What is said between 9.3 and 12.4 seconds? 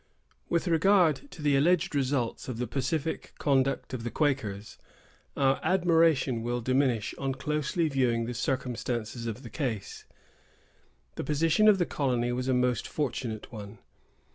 the case. The position of the colony